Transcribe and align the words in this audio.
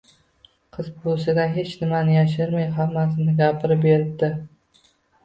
Qiz 0.77 0.87
buvisidan 1.01 1.51
hech 1.57 1.73
nimani 1.81 2.15
yashirmay, 2.15 2.65
hammasini 2.79 3.37
gapirib 3.43 3.85
beribdi 3.89 4.31